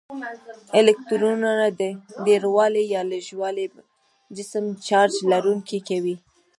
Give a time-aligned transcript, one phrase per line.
[0.79, 1.51] الکترونونو
[2.25, 3.65] ډیروالی یا لږوالی
[4.35, 6.15] جسم چارج لرونکی کوي.